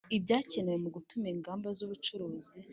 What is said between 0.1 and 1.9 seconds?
Ibyakenewe mu gutuma ingamba z